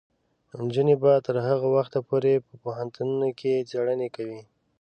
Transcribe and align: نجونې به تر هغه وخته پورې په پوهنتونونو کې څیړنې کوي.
نجونې 0.65 0.95
به 1.01 1.11
تر 1.25 1.35
هغه 1.47 1.67
وخته 1.75 1.99
پورې 2.07 2.33
په 2.45 2.53
پوهنتونونو 2.63 3.27
کې 3.39 3.65
څیړنې 3.69 4.09
کوي. 4.15 4.41